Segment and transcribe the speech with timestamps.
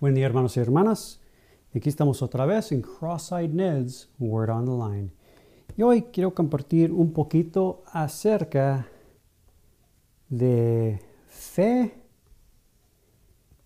[0.00, 1.20] Buen día hermanos y hermanas.
[1.76, 5.10] Aquí estamos otra vez en Cross-Eyed Ned's Word on the Line.
[5.76, 8.88] Y hoy quiero compartir un poquito acerca
[10.30, 12.02] de fe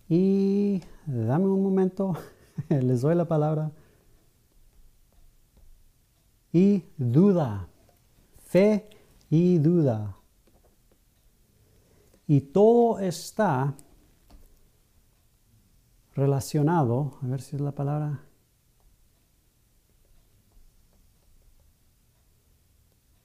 [0.08, 2.14] y dame un momento,
[2.68, 3.70] les doy la palabra.
[6.52, 7.68] Y duda,
[8.44, 8.90] fe
[9.30, 10.16] y duda.
[12.26, 13.76] Y todo está
[16.14, 18.20] relacionado, a ver si es la palabra.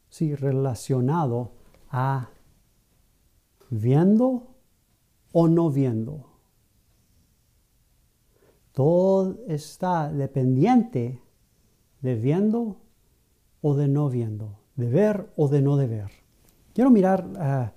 [0.09, 1.51] Sí, relacionado
[1.89, 2.29] a
[3.69, 4.55] viendo
[5.31, 6.25] o no viendo.
[8.73, 11.21] Todo está dependiente
[12.01, 12.77] de viendo
[13.61, 16.11] o de no viendo, de ver o de no de ver.
[16.73, 17.73] Quiero mirar ah,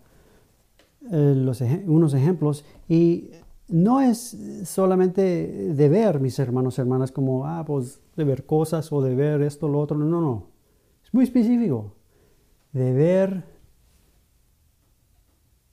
[1.10, 3.30] eh, unos ejemplos y
[3.68, 8.92] no es solamente de ver, mis hermanos y hermanas, como, ah, pues de ver cosas
[8.92, 9.96] o de ver esto, lo otro.
[9.96, 10.46] No, no.
[11.04, 11.94] Es muy específico.
[12.72, 13.44] De ver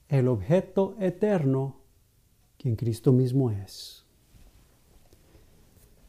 [0.07, 1.77] el objeto eterno
[2.57, 4.05] que en Cristo mismo es.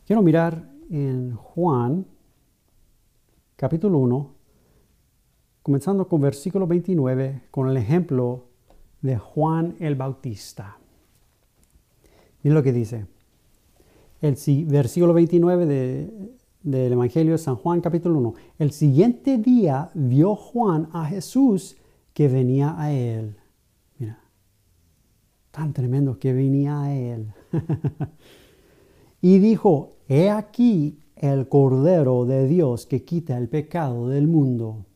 [0.07, 2.07] Quiero mirar en Juan,
[3.55, 4.35] capítulo 1,
[5.63, 8.47] comenzando con versículo 29, con el ejemplo
[9.03, 10.80] de Juan el Bautista.
[12.43, 13.07] Miren lo que dice.
[14.23, 15.67] El versículo 29
[16.63, 18.35] del Evangelio de San Juan capítulo 1.
[18.59, 21.77] El siguiente día vio Juan a Jesús
[22.13, 23.37] que venía a él.
[23.99, 24.21] Mira,
[25.51, 27.33] tan tremendo que venía a él.
[29.23, 34.87] y dijo, he aquí el Cordero de Dios que quita el pecado del mundo.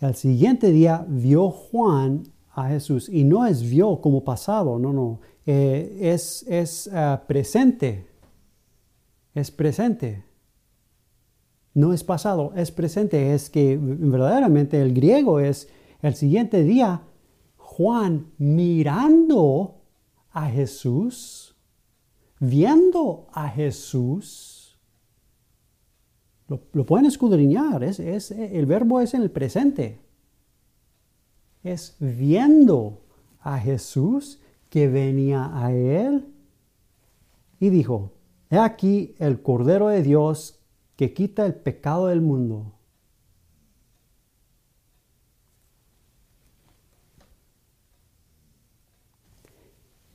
[0.00, 3.08] El siguiente día vio Juan a Jesús.
[3.08, 5.20] Y no es vio como pasado, no, no.
[5.46, 8.06] Eh, es, es ah, presente.
[9.34, 10.24] Es presente.
[11.74, 13.34] No es pasado, es presente.
[13.34, 15.68] Es que verdaderamente el griego es
[16.02, 17.02] el siguiente día,
[17.56, 19.80] Juan mirando
[20.30, 21.56] a Jesús,
[22.38, 24.78] viendo a Jesús.
[26.48, 30.01] Lo, pueden escudriñar, es, es, el verbo es en el presente
[31.62, 33.02] es viendo
[33.40, 36.32] a Jesús que venía a él
[37.60, 38.12] y dijo,
[38.50, 40.58] he aquí el Cordero de Dios
[40.96, 42.72] que quita el pecado del mundo.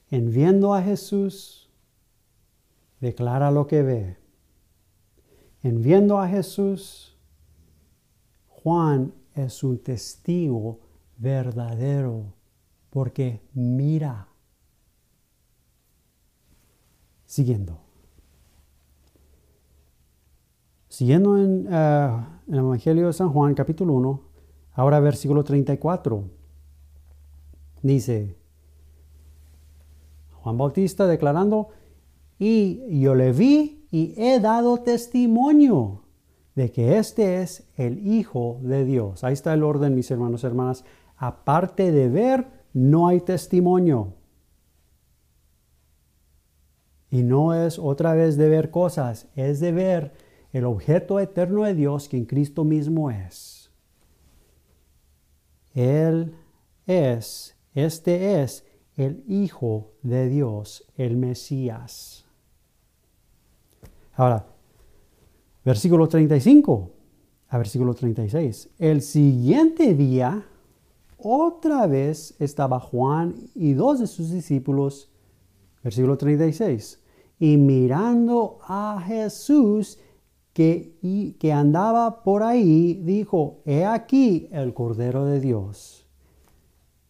[0.09, 1.69] En viendo a Jesús,
[3.01, 4.17] declara lo que ve.
[5.63, 7.17] En viendo a Jesús,
[8.47, 10.79] Juan es un testigo
[11.17, 12.33] verdadero,
[12.89, 14.27] porque mira.
[17.25, 17.79] Siguiendo.
[20.87, 24.21] Siguiendo en, eh, en, el Evangelio de San Juan, capítulo 1,
[24.73, 26.23] ahora versículo 34.
[27.81, 28.37] Dice,
[30.31, 31.69] Juan Bautista declarando,
[32.39, 36.03] y yo le vi y he dado testimonio
[36.55, 39.23] de que este es el Hijo de Dios.
[39.23, 40.83] Ahí está el orden, mis hermanos y hermanas.
[41.17, 44.13] Aparte de ver, no hay testimonio.
[47.09, 50.13] Y no es otra vez de ver cosas, es de ver
[50.51, 53.71] el objeto eterno de Dios que en Cristo mismo es.
[55.73, 56.35] Él
[56.85, 62.25] es, este es el Hijo de Dios, el Mesías.
[64.15, 64.47] Ahora,
[65.63, 66.91] versículo 35
[67.49, 68.69] a versículo 36.
[68.77, 70.45] El siguiente día,
[71.17, 75.11] otra vez estaba Juan y dos de sus discípulos,
[75.83, 77.01] versículo 36,
[77.39, 79.99] y mirando a Jesús
[80.53, 86.07] que, que andaba por ahí, dijo, he aquí el Cordero de Dios.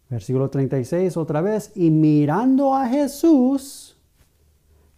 [0.10, 3.98] Versículo 36 otra vez, y mirando a Jesús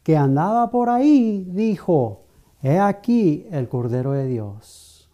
[0.04, 2.26] que andaba por ahí, dijo,
[2.62, 5.10] he aquí el Cordero de Dios.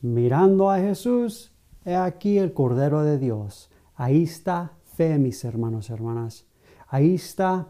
[0.00, 1.52] Mirando a Jesús,
[1.88, 3.70] He aquí el Cordero de Dios.
[3.94, 6.44] Ahí está fe, mis hermanos y hermanas.
[6.86, 7.68] Ahí está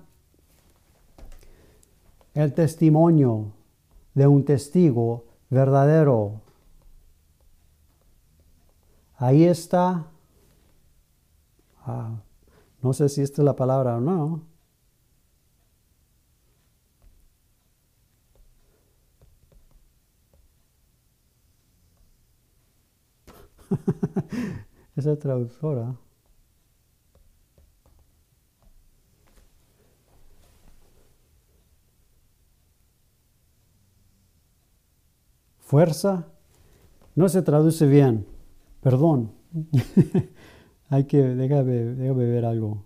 [2.35, 3.53] el testimonio
[4.15, 6.41] de un testigo verdadero.
[9.19, 10.09] Ahí está,
[11.87, 12.21] ah,
[12.83, 14.43] no sé si esta es la palabra o no,
[24.97, 25.97] Esa traductora.
[35.59, 36.27] Fuerza
[37.15, 38.27] no se traduce bien.
[38.81, 39.33] Perdón.
[40.89, 42.85] Hay que, déjame, déjame ver algo.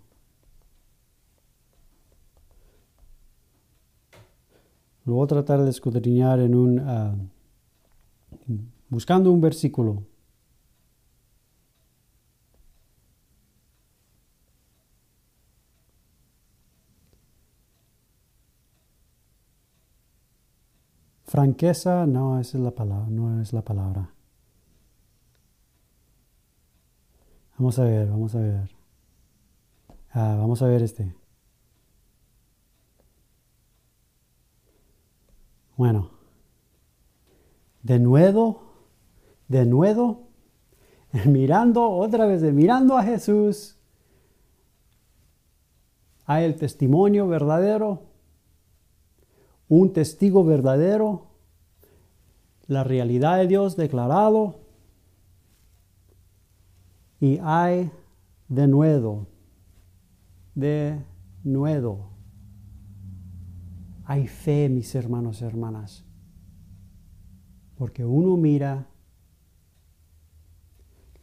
[5.05, 6.79] Lo voy a tratar de escudriñar en un...
[6.79, 7.29] Uh,
[8.89, 10.03] buscando un versículo.
[21.33, 24.13] Franqueza, no, es la palabra, no es la palabra.
[27.57, 28.69] Vamos a ver, vamos a ver.
[30.11, 31.15] Ah, vamos a ver este.
[35.75, 36.11] Bueno,
[37.81, 38.61] de nuevo,
[39.47, 40.27] de nuevo,
[41.25, 43.79] mirando otra vez, mirando a Jesús,
[46.25, 48.12] hay el testimonio verdadero
[49.79, 51.25] un testigo verdadero,
[52.67, 54.59] la realidad de Dios declarado
[57.19, 57.91] y hay
[58.49, 59.25] de nuevo,
[60.53, 61.01] de
[61.43, 62.11] nuevo.
[64.05, 66.05] Hay fe, mis hermanos y hermanas,
[67.75, 68.87] porque uno mira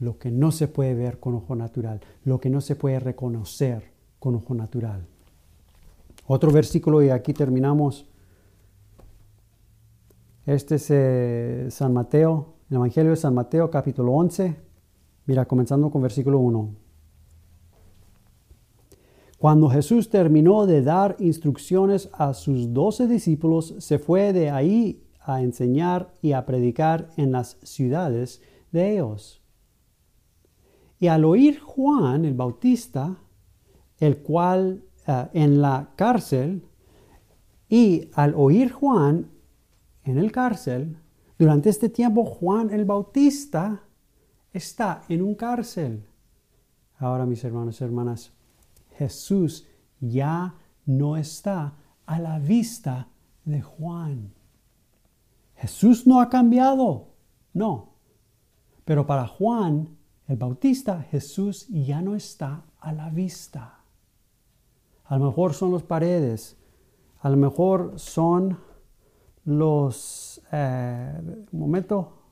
[0.00, 3.92] lo que no se puede ver con ojo natural, lo que no se puede reconocer
[4.18, 5.06] con ojo natural.
[6.26, 8.09] Otro versículo y aquí terminamos.
[10.50, 14.56] Este es eh, San Mateo, el Evangelio de San Mateo capítulo 11.
[15.26, 16.74] Mira, comenzando con versículo 1.
[19.38, 25.40] Cuando Jesús terminó de dar instrucciones a sus doce discípulos, se fue de ahí a
[25.40, 28.42] enseñar y a predicar en las ciudades
[28.72, 29.40] de ellos.
[30.98, 33.18] Y al oír Juan el Bautista,
[34.00, 36.64] el cual eh, en la cárcel,
[37.68, 39.30] y al oír Juan
[40.10, 40.96] en el cárcel,
[41.38, 43.82] durante este tiempo Juan el Bautista
[44.52, 46.04] está en un cárcel.
[46.98, 48.32] Ahora, mis hermanos y hermanas,
[48.96, 49.66] Jesús
[50.00, 50.54] ya
[50.84, 51.74] no está
[52.04, 53.08] a la vista
[53.44, 54.34] de Juan.
[55.54, 57.08] Jesús no ha cambiado,
[57.52, 57.94] no.
[58.84, 59.96] Pero para Juan
[60.26, 63.80] el Bautista, Jesús ya no está a la vista.
[65.04, 66.56] A lo mejor son las paredes,
[67.20, 68.58] a lo mejor son
[69.58, 72.22] los, eh, momento,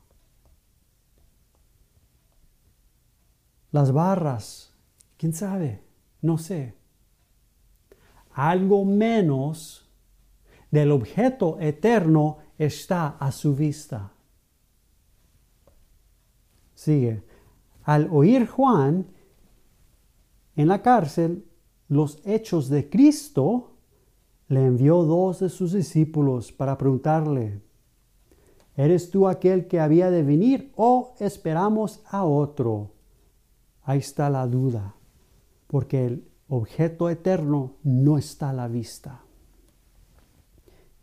[3.72, 4.72] las barras,
[5.16, 5.82] quién sabe,
[6.22, 6.74] no sé.
[8.32, 9.90] Algo menos
[10.70, 14.12] del objeto eterno está a su vista.
[16.74, 17.24] Sigue.
[17.82, 19.08] Al oír Juan
[20.54, 21.44] en la cárcel
[21.88, 23.77] los hechos de Cristo,
[24.48, 27.60] le envió dos de sus discípulos para preguntarle,
[28.76, 32.92] ¿eres tú aquel que había de venir o esperamos a otro?
[33.82, 34.94] Ahí está la duda,
[35.66, 39.20] porque el objeto eterno no está a la vista.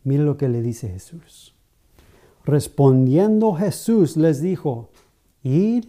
[0.04, 1.56] Mire lo que le dice Jesús.
[2.46, 4.90] Respondiendo Jesús les dijo,
[5.44, 5.86] id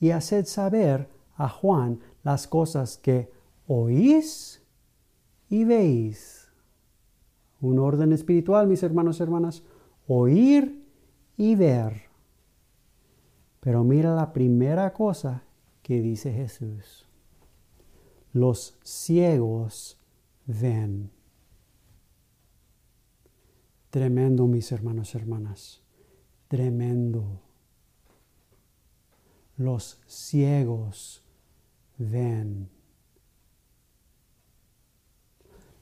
[0.00, 3.30] y haced saber a Juan las cosas que
[3.66, 4.62] oís
[5.50, 6.37] y veis
[7.60, 9.62] un orden espiritual, mis hermanos y hermanas,
[10.06, 10.84] oír
[11.36, 12.02] y ver.
[13.60, 15.42] Pero mira la primera cosa
[15.82, 17.08] que dice Jesús.
[18.32, 20.00] Los ciegos
[20.46, 21.10] ven.
[23.90, 25.82] Tremendo, mis hermanos y hermanas.
[26.46, 27.40] Tremendo.
[29.56, 31.24] Los ciegos
[31.96, 32.68] ven.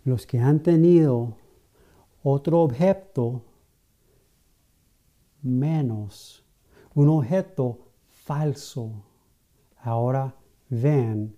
[0.05, 1.37] Los que han tenido
[2.29, 3.45] otro objeto
[5.43, 6.45] menos,
[6.93, 7.79] un objeto
[8.09, 8.91] falso.
[9.81, 10.35] Ahora
[10.69, 11.37] ven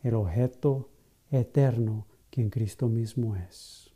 [0.00, 0.90] el objeto
[1.32, 3.90] eterno que en Cristo mismo es.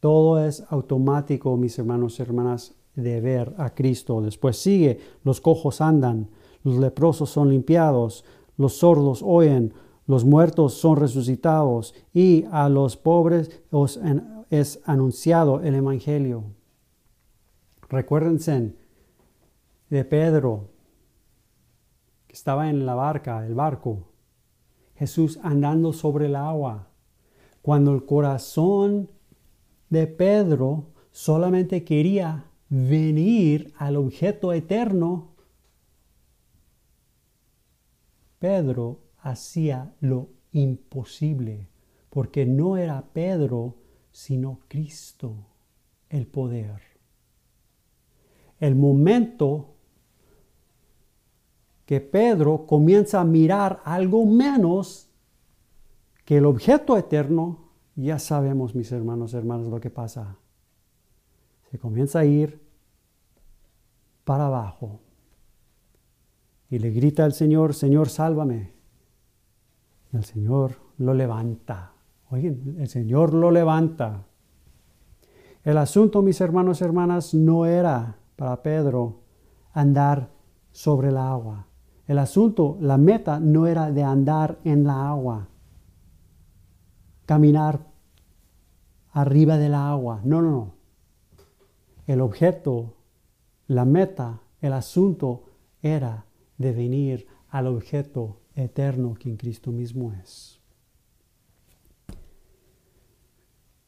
[0.00, 4.20] Todo es automático, mis hermanos y hermanas, de ver a Cristo.
[4.20, 6.28] Después sigue, los cojos andan,
[6.62, 8.22] los leprosos son limpiados,
[8.58, 9.72] los sordos oyen,
[10.06, 14.00] los muertos son resucitados y a los pobres os
[14.50, 16.44] es anunciado el Evangelio.
[17.88, 18.74] Recuérdense
[19.90, 20.70] de Pedro,
[22.26, 24.08] que estaba en la barca, el barco,
[24.94, 26.88] Jesús andando sobre el agua.
[27.62, 29.10] Cuando el corazón
[29.90, 35.34] de Pedro solamente quería venir al objeto eterno,
[38.38, 41.68] Pedro hacía lo imposible,
[42.10, 43.76] porque no era Pedro,
[44.12, 45.34] sino Cristo,
[46.08, 46.80] el poder.
[48.58, 49.74] el momento
[51.84, 55.10] que Pedro comienza a mirar algo menos
[56.24, 60.38] que el objeto eterno, ya sabemos, mis hermanos, hermanas, lo que pasa.
[61.70, 62.60] Se comienza a ir
[64.24, 65.00] para abajo
[66.70, 68.75] y le grita al Señor, Señor, sálvame.
[70.16, 71.92] El Señor lo levanta.
[72.30, 74.24] Oigan, el Señor lo levanta.
[75.62, 79.22] El asunto, mis hermanos y hermanas, no era para Pedro
[79.72, 80.30] andar
[80.72, 81.66] sobre el agua.
[82.06, 85.48] El asunto, la meta no era de andar en la agua,
[87.24, 87.80] caminar
[89.10, 90.20] arriba del agua.
[90.24, 90.74] No, no, no.
[92.06, 92.94] El objeto,
[93.66, 95.44] la meta, el asunto
[95.82, 96.26] era
[96.58, 100.58] de venir al objeto eterno que en Cristo mismo es.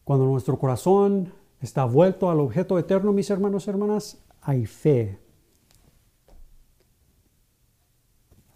[0.04, 5.18] Cuando nuestro corazón está vuelto al objeto eterno, mis hermanos y hermanas, hay fe.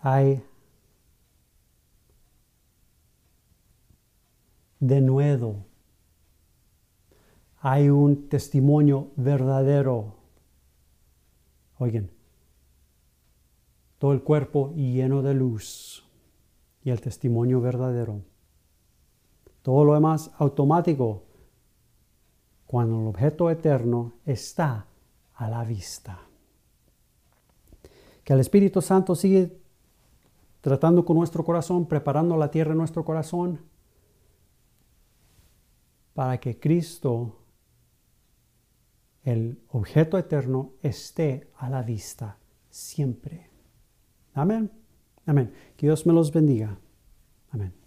[0.01, 0.43] Hay
[4.81, 5.65] denuedo.
[7.61, 10.15] Hay un testimonio verdadero.
[11.79, 12.11] Oigan,
[14.03, 16.05] todo el cuerpo lleno de luz
[16.83, 18.23] y el testimonio verdadero.
[19.63, 21.23] Todo lo demás automático
[22.67, 24.89] cuando el objeto eterno está
[25.37, 26.19] a la vista.
[28.25, 29.57] Que el Espíritu Santo sigue
[30.61, 33.61] tratando con nuestro corazón, preparando la tierra en nuestro corazón,
[36.13, 37.37] para que Cristo,
[39.23, 42.37] el objeto eterno, esté a la vista
[42.69, 43.52] siempre.
[44.35, 44.71] Amén.
[45.27, 45.53] Amén.
[45.77, 46.79] Que Dios me los bendiga.
[47.51, 47.82] Amén.